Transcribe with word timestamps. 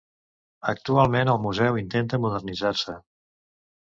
Actualment, 0.71 1.31
el 1.33 1.41
museu 1.43 1.77
intenta 1.81 2.21
modernitzar-se. 2.25 2.95